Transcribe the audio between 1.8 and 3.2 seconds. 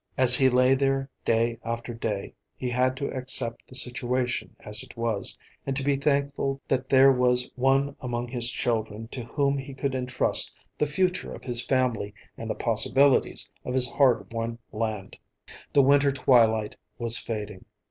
day he had to